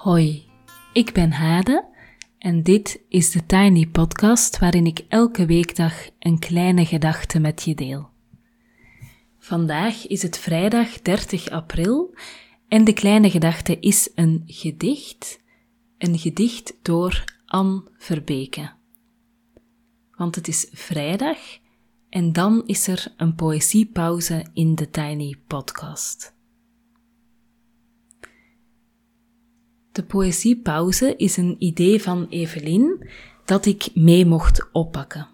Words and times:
Hoi, 0.00 0.48
ik 0.92 1.12
ben 1.12 1.32
Hade 1.32 1.88
en 2.38 2.62
dit 2.62 3.00
is 3.08 3.30
de 3.30 3.46
Tiny 3.46 3.86
Podcast 3.86 4.58
waarin 4.58 4.86
ik 4.86 5.04
elke 5.08 5.46
weekdag 5.46 5.94
een 6.18 6.38
kleine 6.38 6.86
gedachte 6.86 7.40
met 7.40 7.62
je 7.62 7.74
deel. 7.74 8.08
Vandaag 9.38 10.06
is 10.06 10.22
het 10.22 10.38
vrijdag 10.38 11.00
30 11.00 11.48
april 11.48 12.14
en 12.68 12.84
de 12.84 12.92
kleine 12.92 13.30
gedachte 13.30 13.78
is 13.80 14.10
een 14.14 14.42
gedicht, 14.46 15.40
een 15.98 16.18
gedicht 16.18 16.74
door 16.82 17.24
Anne 17.46 17.82
Verbeke. 17.96 18.72
Want 20.16 20.34
het 20.34 20.48
is 20.48 20.68
vrijdag 20.72 21.38
en 22.10 22.32
dan 22.32 22.62
is 22.66 22.86
er 22.86 23.14
een 23.16 23.34
poëziepauze 23.34 24.46
in 24.52 24.74
de 24.74 24.90
Tiny 24.90 25.36
Podcast. 25.46 26.38
De 29.92 30.02
poëziepauze 30.02 31.16
is 31.16 31.36
een 31.36 31.56
idee 31.58 32.02
van 32.02 32.26
Evelien 32.28 33.08
dat 33.44 33.66
ik 33.66 33.88
mee 33.94 34.26
mocht 34.26 34.68
oppakken. 34.72 35.28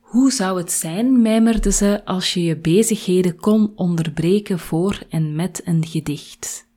Hoe 0.00 0.32
zou 0.32 0.58
het 0.58 0.72
zijn, 0.72 1.22
mijmerde 1.22 1.72
ze, 1.72 2.04
als 2.04 2.34
je 2.34 2.42
je 2.42 2.56
bezigheden 2.56 3.36
kon 3.36 3.72
onderbreken 3.74 4.58
voor 4.58 5.02
en 5.08 5.34
met 5.34 5.62
een 5.64 5.86
gedicht? 5.86 6.68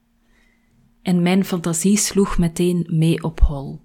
En 1.02 1.22
mijn 1.22 1.46
fantasie 1.46 1.98
sloeg 1.98 2.38
meteen 2.38 2.88
mee 2.90 3.24
op 3.24 3.40
hol. 3.40 3.80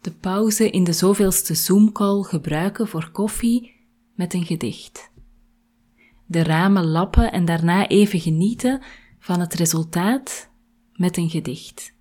De 0.00 0.10
pauze 0.10 0.70
in 0.70 0.84
de 0.84 0.92
zoveelste 0.92 1.54
Zoomcall 1.54 2.22
gebruiken 2.22 2.88
voor 2.88 3.10
koffie 3.10 3.72
met 4.14 4.34
een 4.34 4.44
gedicht. 4.44 5.10
De 6.26 6.42
ramen 6.42 6.86
lappen 6.86 7.32
en 7.32 7.44
daarna 7.44 7.88
even 7.88 8.20
genieten 8.20 8.82
van 9.18 9.40
het 9.40 9.54
resultaat 9.54 10.50
met 10.94 11.16
een 11.16 11.30
gedicht. 11.30 11.94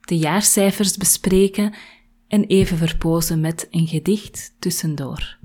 De 0.00 0.18
jaarcijfers 0.18 0.96
bespreken 0.96 1.74
en 2.28 2.44
even 2.44 2.76
verpozen 2.76 3.40
met 3.40 3.66
een 3.70 3.86
gedicht 3.86 4.54
tussendoor. 4.58 5.38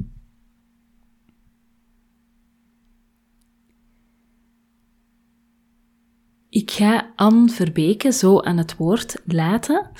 Ik 6.49 6.71
ga 6.71 7.13
Anne 7.15 7.49
Verbeke 7.49 8.11
zo 8.11 8.39
aan 8.39 8.57
het 8.57 8.75
woord 8.75 9.21
laten, 9.25 9.91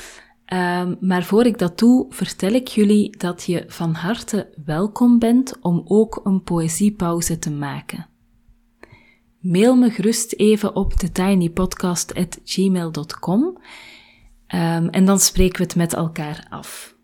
um, 0.54 0.98
maar 1.00 1.24
voor 1.24 1.46
ik 1.46 1.58
dat 1.58 1.78
doe, 1.80 2.06
vertel 2.10 2.52
ik 2.52 2.68
jullie 2.68 3.18
dat 3.18 3.44
je 3.44 3.64
van 3.68 3.94
harte 3.94 4.54
welkom 4.66 5.20
bent 5.20 5.60
om 5.62 5.82
ook 5.86 6.22
een 6.24 6.44
poëziepauze 6.44 7.40
te 7.40 7.52
maken. 7.52 8.08
Mail 9.40 9.76
me 9.76 9.90
gerust 9.90 10.34
even 10.34 10.76
op 10.76 10.94
thetinypodcast.gmail.com 10.94 13.44
um, 13.44 13.58
ehm, 14.48 14.88
en 14.88 15.06
dan 15.06 15.20
spreken 15.20 15.58
we 15.58 15.64
het 15.64 15.76
met 15.76 15.94
elkaar 15.94 16.48
af. 16.50 16.98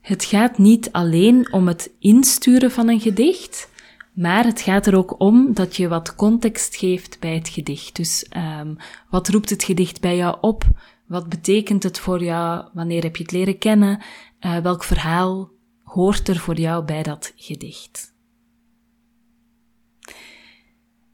Het 0.00 0.24
gaat 0.24 0.58
niet 0.58 0.92
alleen 0.92 1.52
om 1.52 1.68
het 1.68 1.90
insturen 1.98 2.70
van 2.70 2.88
een 2.88 3.00
gedicht, 3.00 3.70
maar 4.12 4.44
het 4.44 4.60
gaat 4.60 4.86
er 4.86 4.96
ook 4.96 5.20
om 5.20 5.54
dat 5.54 5.76
je 5.76 5.88
wat 5.88 6.14
context 6.14 6.76
geeft 6.76 7.20
bij 7.20 7.34
het 7.34 7.48
gedicht. 7.48 7.96
Dus 7.96 8.26
um, 8.36 8.76
wat 9.10 9.28
roept 9.28 9.50
het 9.50 9.64
gedicht 9.64 10.00
bij 10.00 10.16
jou 10.16 10.36
op? 10.40 10.64
Wat 11.06 11.28
betekent 11.28 11.82
het 11.82 11.98
voor 11.98 12.24
jou? 12.24 12.68
Wanneer 12.72 13.02
heb 13.02 13.16
je 13.16 13.22
het 13.22 13.32
leren 13.32 13.58
kennen? 13.58 14.02
Uh, 14.40 14.58
welk 14.58 14.84
verhaal 14.84 15.50
hoort 15.82 16.28
er 16.28 16.36
voor 16.36 16.58
jou 16.58 16.84
bij 16.84 17.02
dat 17.02 17.32
gedicht? 17.36 18.16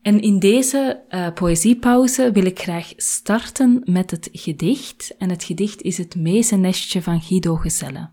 En 0.04 0.20
in 0.20 0.38
deze 0.38 1.02
uh, 1.10 1.32
poëziepauze 1.32 2.32
wil 2.32 2.44
ik 2.44 2.58
graag 2.58 2.92
starten 2.96 3.82
met 3.84 4.10
het 4.10 4.28
gedicht. 4.32 5.14
En 5.18 5.30
het 5.30 5.44
gedicht 5.44 5.82
is 5.82 5.98
het 5.98 6.16
Mezenestje 6.16 7.02
van 7.02 7.20
Guido 7.20 7.56
Gezelle. 7.56 8.10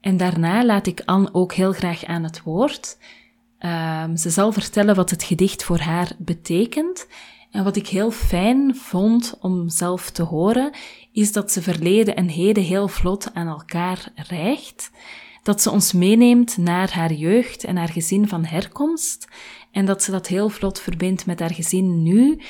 En 0.00 0.16
daarna 0.16 0.64
laat 0.64 0.86
ik 0.86 1.02
Anne 1.04 1.28
ook 1.32 1.52
heel 1.52 1.72
graag 1.72 2.04
aan 2.04 2.22
het 2.22 2.42
woord. 2.42 2.98
Um, 3.60 4.16
ze 4.16 4.30
zal 4.30 4.52
vertellen 4.52 4.94
wat 4.94 5.10
het 5.10 5.22
gedicht 5.22 5.64
voor 5.64 5.78
haar 5.78 6.12
betekent. 6.18 7.06
En 7.50 7.64
wat 7.64 7.76
ik 7.76 7.86
heel 7.86 8.10
fijn 8.10 8.76
vond 8.76 9.38
om 9.40 9.68
zelf 9.68 10.10
te 10.10 10.22
horen, 10.22 10.70
is 11.12 11.32
dat 11.32 11.52
ze 11.52 11.62
verleden 11.62 12.16
en 12.16 12.28
heden 12.28 12.62
heel 12.62 12.88
vlot 12.88 13.34
aan 13.34 13.46
elkaar 13.46 14.12
rijgt. 14.14 14.90
Dat 15.48 15.62
ze 15.62 15.70
ons 15.70 15.92
meeneemt 15.92 16.56
naar 16.56 16.92
haar 16.92 17.12
jeugd 17.12 17.64
en 17.64 17.76
haar 17.76 17.88
gezin 17.88 18.28
van 18.28 18.44
herkomst. 18.44 19.28
En 19.70 19.86
dat 19.86 20.02
ze 20.02 20.10
dat 20.10 20.26
heel 20.26 20.48
vlot 20.48 20.80
verbindt 20.80 21.26
met 21.26 21.40
haar 21.40 21.54
gezin 21.54 22.02
nu. 22.02 22.40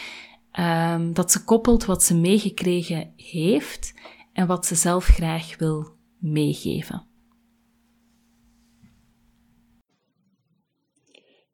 Um, 0.60 1.12
dat 1.12 1.32
ze 1.32 1.44
koppelt 1.44 1.84
wat 1.84 2.02
ze 2.02 2.14
meegekregen 2.14 3.12
heeft 3.16 3.94
en 4.32 4.46
wat 4.46 4.66
ze 4.66 4.74
zelf 4.74 5.04
graag 5.04 5.58
wil 5.58 5.96
meegeven. 6.18 7.08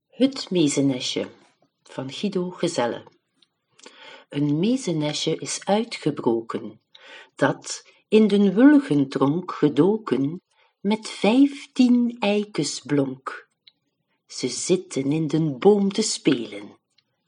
Het 0.09 0.51
mezenestje 0.51 1.29
van 1.83 2.11
Guido 2.13 2.51
Gezelle. 2.51 3.07
Een 4.29 4.59
mezenestje 4.59 5.37
is 5.37 5.65
uitgebroken, 5.65 6.81
dat 7.35 7.91
in 8.09 8.29
den 8.29 8.55
wulgentronk 8.55 9.53
gedoken 9.53 10.43
met 10.85 11.09
vijftien 11.09 12.17
eikes 12.19 12.81
blonk. 12.81 13.49
Ze 14.27 14.49
zitten 14.49 15.13
in 15.13 15.27
den 15.27 15.59
boom 15.59 15.93
te 15.93 16.03
spelen. 16.03 16.79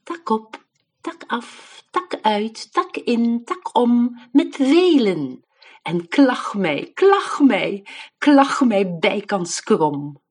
Tak 0.03 0.29
op, 0.29 0.65
tak 1.01 1.23
af, 1.27 1.83
tak 1.91 2.17
uit, 2.21 2.73
tak 2.73 2.97
in, 2.97 3.43
tak 3.45 3.77
om, 3.77 4.19
met 4.31 4.55
velen. 4.55 5.43
En 5.81 6.07
klag 6.07 6.53
mij, 6.55 6.91
klag 6.93 7.39
mij, 7.39 7.85
klag 8.17 8.61
mij 8.61 8.97
bijkans 8.97 9.61
krom. 9.61 10.21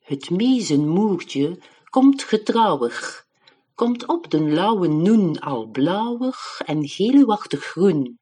Het 0.00 0.30
mezenmoertje 0.30 1.58
komt 1.84 2.22
getrouwig, 2.22 3.26
komt 3.74 4.06
op 4.06 4.30
den 4.30 4.52
lauwe 4.52 4.88
noen 4.88 5.40
al 5.40 5.66
blauwig 5.66 6.60
en 6.64 6.88
geluwachtig 6.88 7.64
groen. 7.64 8.18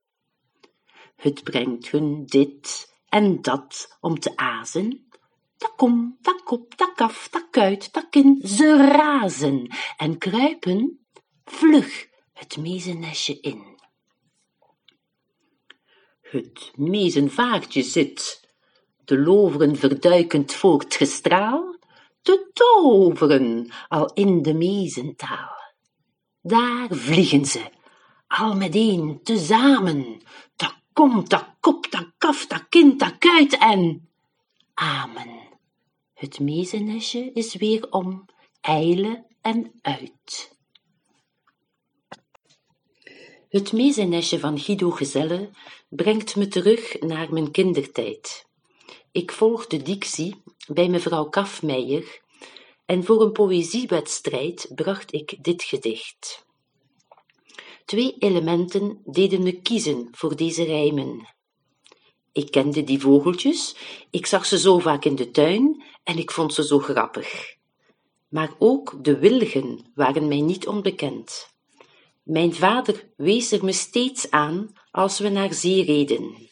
Het 1.16 1.42
brengt 1.42 1.90
hun 1.90 2.26
dit 2.26 2.90
en 3.12 3.42
dat 3.42 3.96
om 4.00 4.18
te 4.18 4.36
azen, 4.36 5.08
takom, 5.56 6.18
takop, 6.20 6.74
takaf, 6.74 7.28
takuit, 7.28 7.92
takin, 7.92 8.40
ze 8.44 8.76
razen 8.76 9.70
en 9.96 10.18
kruipen 10.18 11.06
vlug 11.44 12.08
het 12.32 12.56
mezenestje 12.56 13.40
in. 13.40 13.80
Het 16.20 16.72
mezenvaartje 16.76 17.82
zit, 17.82 18.48
de 19.04 19.18
loveren 19.18 19.76
verduikend 19.76 20.52
voor 20.52 20.78
het 20.78 20.94
gestraal, 20.94 21.76
te 22.22 22.50
toveren 22.52 23.72
al 23.88 24.12
in 24.12 24.42
de 24.42 24.54
mezentaal. 24.54 25.72
Daar 26.42 26.88
vliegen 26.90 27.46
ze, 27.46 27.70
al 28.26 28.56
meteen 28.56 29.20
tezamen, 29.22 30.22
takom, 30.92 31.24
takop, 31.24 31.86
takaf, 31.86 32.46
takin, 32.46 32.98
takuit 32.98 33.56
en 33.58 34.08
amen. 34.74 35.40
Het 36.14 36.40
mezenestje 36.40 37.30
is 37.32 37.54
weer 37.54 37.90
om, 37.90 38.24
eilen 38.60 39.26
en 39.40 39.72
uit. 39.82 40.56
Het 43.48 43.72
mezenestje 43.72 44.38
van 44.38 44.58
Guido 44.58 44.90
Gezelle 44.90 45.50
brengt 45.88 46.36
me 46.36 46.48
terug 46.48 47.00
naar 47.00 47.32
mijn 47.32 47.50
kindertijd. 47.50 48.46
Ik 49.12 49.32
volgde 49.32 49.82
dictie 49.82 50.42
bij 50.66 50.88
mevrouw 50.88 51.24
Kafmeijer 51.24 52.20
en 52.86 53.04
voor 53.04 53.22
een 53.22 53.32
poëziewedstrijd 53.32 54.70
bracht 54.74 55.12
ik 55.12 55.44
dit 55.44 55.62
gedicht. 55.62 56.46
Twee 57.84 58.16
elementen 58.18 59.00
deden 59.04 59.42
me 59.42 59.60
kiezen 59.60 60.08
voor 60.10 60.36
deze 60.36 60.64
rijmen. 60.64 61.28
Ik 62.32 62.50
kende 62.50 62.84
die 62.84 63.00
vogeltjes, 63.00 63.76
ik 64.10 64.26
zag 64.26 64.46
ze 64.46 64.58
zo 64.58 64.78
vaak 64.78 65.04
in 65.04 65.16
de 65.16 65.30
tuin 65.30 65.84
en 66.02 66.18
ik 66.18 66.30
vond 66.30 66.54
ze 66.54 66.64
zo 66.64 66.78
grappig. 66.78 67.56
Maar 68.28 68.54
ook 68.58 69.04
de 69.04 69.18
wilgen 69.18 69.90
waren 69.94 70.28
mij 70.28 70.40
niet 70.40 70.66
onbekend. 70.66 71.50
Mijn 72.22 72.54
vader 72.54 73.08
wees 73.16 73.52
er 73.52 73.64
me 73.64 73.72
steeds 73.72 74.30
aan 74.30 74.72
als 74.90 75.18
we 75.18 75.28
naar 75.28 75.54
zee 75.54 75.84
reden. 75.84 76.50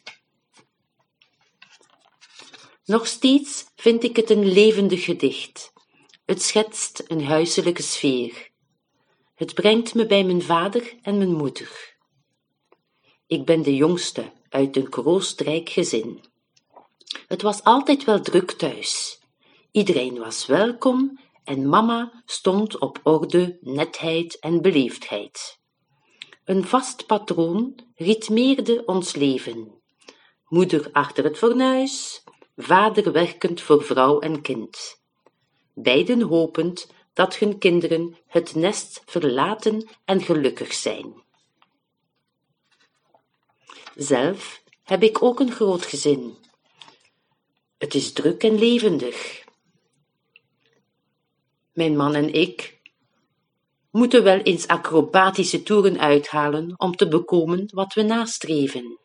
Nog 2.85 3.06
steeds 3.06 3.65
vind 3.77 4.03
ik 4.03 4.17
het 4.17 4.31
een 4.31 4.53
levendig 4.53 5.05
gedicht. 5.05 5.73
Het 6.25 6.43
schetst 6.43 7.05
een 7.06 7.25
huiselijke 7.25 7.82
sfeer. 7.82 8.50
Het 9.41 9.55
brengt 9.55 9.95
me 9.95 10.07
bij 10.07 10.25
mijn 10.25 10.43
vader 10.43 10.95
en 11.03 11.19
mijn 11.19 11.33
moeder. 11.33 11.97
Ik 13.27 13.45
ben 13.45 13.63
de 13.63 13.77
jongste 13.77 14.33
uit 14.49 14.77
een 14.77 14.89
kroostrijk 14.89 15.69
gezin. 15.69 16.21
Het 17.27 17.43
was 17.43 17.63
altijd 17.63 18.05
wel 18.05 18.21
druk 18.21 18.51
thuis. 18.51 19.21
Iedereen 19.71 20.19
was 20.19 20.47
welkom 20.47 21.19
en 21.45 21.69
mama 21.69 22.23
stond 22.25 22.79
op 22.79 23.01
orde, 23.03 23.59
netheid 23.61 24.39
en 24.39 24.63
beleefdheid. 24.63 25.59
Een 26.45 26.65
vast 26.65 27.07
patroon 27.07 27.75
ritmeerde 27.95 28.85
ons 28.85 29.15
leven. 29.15 29.83
Moeder 30.45 30.89
achter 30.93 31.25
het 31.25 31.39
fornuis, 31.39 32.25
vader 32.57 33.13
werkend 33.13 33.61
voor 33.61 33.83
vrouw 33.83 34.19
en 34.19 34.41
kind. 34.41 35.03
Beiden 35.75 36.21
hopend 36.21 36.89
dat 37.20 37.37
hun 37.37 37.58
kinderen 37.58 38.17
het 38.26 38.55
nest 38.55 39.02
verlaten 39.06 39.88
en 40.05 40.22
gelukkig 40.22 40.72
zijn. 40.72 41.22
Zelf 43.94 44.62
heb 44.82 45.02
ik 45.02 45.22
ook 45.22 45.40
een 45.40 45.52
groot 45.52 45.87
gezin. 45.87 46.37
Het 47.78 47.94
is 47.94 48.12
druk 48.12 48.43
en 48.43 48.58
levendig. 48.58 49.44
Mijn 51.72 51.96
man 51.96 52.14
en 52.14 52.32
ik 52.32 52.81
moeten 53.90 54.22
wel 54.22 54.38
eens 54.38 54.67
acrobatische 54.67 55.62
toeren 55.62 55.99
uithalen 55.99 56.75
om 56.76 56.96
te 56.96 57.08
bekomen 57.08 57.69
wat 57.75 57.94
we 57.94 58.02
nastreven. 58.02 58.99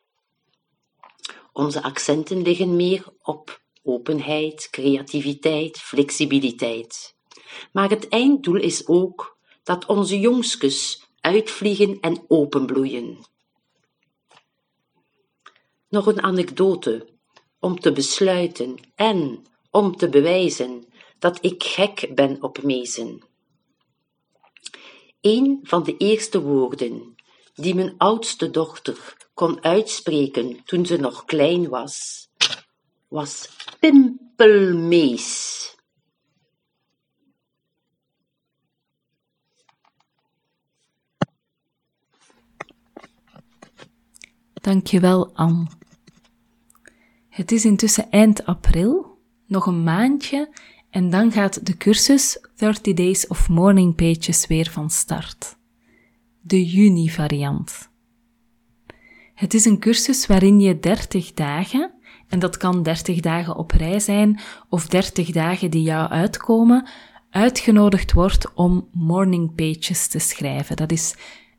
Onze 1.53 1.83
accenten 1.83 2.41
liggen 2.41 2.75
meer 2.75 3.07
op 3.21 3.61
openheid, 3.83 4.67
creativiteit, 4.71 5.77
flexibiliteit. 5.77 7.14
Maar 7.71 7.89
het 7.89 8.07
einddoel 8.07 8.55
is 8.55 8.87
ook 8.87 9.37
dat 9.63 9.85
onze 9.85 10.19
jongskes 10.19 11.07
uitvliegen 11.19 11.99
en 11.99 12.25
openbloeien. 12.27 13.17
Nog 15.89 16.05
een 16.05 16.21
anekdote 16.21 17.07
om 17.59 17.79
te 17.79 17.91
besluiten 17.91 18.75
en 18.95 19.45
om 19.71 19.95
te 19.95 20.09
bewijzen 20.09 20.85
dat 21.19 21.37
ik 21.41 21.63
gek 21.63 22.11
ben 22.15 22.43
op 22.43 22.63
mezen. 22.63 23.21
Een 25.21 25.59
van 25.63 25.83
de 25.83 25.97
eerste 25.97 26.41
woorden 26.41 27.15
die 27.53 27.75
mijn 27.75 27.93
oudste 27.97 28.49
dochter 28.49 29.27
kon 29.33 29.63
uitspreken 29.63 30.63
toen 30.65 30.85
ze 30.85 30.97
nog 30.97 31.25
klein 31.25 31.69
was, 31.69 32.27
was 33.07 33.49
pimpelmees. 33.79 35.74
Dankjewel, 44.65 45.31
Anne. 45.33 45.65
Het 47.29 47.51
is 47.51 47.65
intussen 47.65 48.11
eind 48.11 48.45
april, 48.45 49.17
nog 49.47 49.65
een 49.65 49.83
maandje 49.83 50.49
en 50.89 51.09
dan 51.09 51.31
gaat 51.31 51.65
de 51.65 51.77
cursus 51.77 52.39
30 52.55 52.93
Days 52.93 53.27
of 53.27 53.49
Morning 53.49 53.95
Pages 53.95 54.47
weer 54.47 54.69
van 54.71 54.89
start. 54.89 55.55
De 56.41 56.65
juni 56.65 57.09
variant. 57.09 57.89
Het 59.33 59.53
is 59.53 59.65
een 59.65 59.79
cursus 59.79 60.25
waarin 60.25 60.59
je 60.59 60.79
30 60.79 61.33
dagen, 61.33 61.91
en 62.27 62.39
dat 62.39 62.57
kan 62.57 62.83
30 62.83 63.19
dagen 63.19 63.55
op 63.55 63.71
rij 63.71 63.99
zijn 63.99 64.39
of 64.69 64.87
30 64.87 65.31
dagen 65.31 65.71
die 65.71 65.83
jou 65.83 66.09
uitkomen, 66.09 66.87
uitgenodigd 67.29 68.13
wordt 68.13 68.53
om 68.53 68.87
morning 68.91 69.55
pages 69.55 70.07
te 70.07 70.19
schrijven. 70.19 70.75
Dat 70.75 70.91
is 70.91 71.15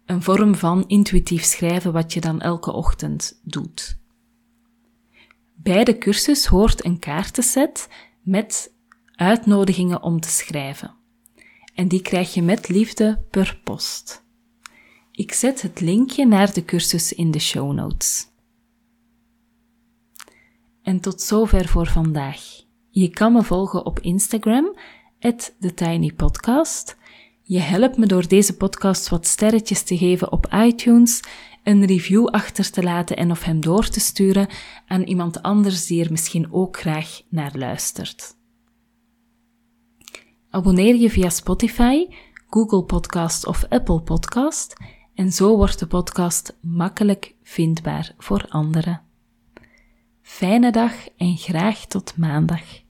een 0.07 0.23
vorm 0.23 0.55
van 0.55 0.85
intuïtief 0.87 1.45
schrijven 1.45 1.93
wat 1.93 2.13
je 2.13 2.21
dan 2.21 2.41
elke 2.41 2.73
ochtend 2.73 3.41
doet. 3.43 3.99
Bij 5.55 5.85
de 5.85 5.99
cursus 5.99 6.47
hoort 6.47 6.85
een 6.85 6.99
kaartenset 6.99 7.89
met 8.23 8.73
uitnodigingen 9.15 10.03
om 10.03 10.21
te 10.21 10.29
schrijven. 10.29 10.95
En 11.75 11.89
die 11.89 12.03
krijg 12.03 12.35
je 12.35 12.43
met 12.43 12.69
liefde 12.69 13.25
per 13.31 13.61
post. 13.65 14.25
Ik 15.11 15.33
zet 15.33 15.63
het 15.63 15.81
linkje 15.81 16.27
naar 16.27 16.53
de 16.53 16.65
cursus 16.65 17.13
in 17.13 17.31
de 17.31 17.39
show 17.39 17.73
notes. 17.73 18.29
En 20.83 21.01
tot 21.01 21.21
zover 21.21 21.69
voor 21.69 21.87
vandaag. 21.87 22.41
Je 22.91 23.09
kan 23.09 23.33
me 23.33 23.43
volgen 23.43 23.87
op 23.87 24.01
Instagram, 24.01 24.77
TheTinyPodcast. 25.19 26.97
Je 27.49 27.59
helpt 27.59 27.97
me 27.97 28.07
door 28.07 28.29
deze 28.29 28.57
podcast 28.57 29.09
wat 29.09 29.27
sterretjes 29.27 29.83
te 29.83 29.97
geven 29.97 30.33
op 30.33 30.47
iTunes, 30.53 31.21
een 31.63 31.85
review 31.85 32.27
achter 32.27 32.71
te 32.71 32.83
laten 32.83 33.17
en 33.17 33.31
of 33.31 33.43
hem 33.43 33.61
door 33.61 33.89
te 33.89 34.01
sturen 34.01 34.49
aan 34.87 35.03
iemand 35.03 35.43
anders 35.43 35.87
die 35.87 36.05
er 36.05 36.11
misschien 36.11 36.53
ook 36.53 36.79
graag 36.79 37.21
naar 37.29 37.53
luistert. 37.55 38.37
Abonneer 40.51 40.95
je 40.95 41.11
via 41.11 41.29
Spotify, 41.29 42.07
Google 42.51 42.85
Podcast 42.85 43.47
of 43.47 43.65
Apple 43.69 44.01
Podcast 44.01 44.77
en 45.15 45.33
zo 45.33 45.57
wordt 45.57 45.79
de 45.79 45.87
podcast 45.87 46.59
makkelijk 46.61 47.35
vindbaar 47.43 48.15
voor 48.19 48.47
anderen. 48.49 49.03
Fijne 50.23 50.73
dag 50.73 50.93
en 51.17 51.37
graag 51.37 51.87
tot 51.87 52.17
maandag. 52.17 52.86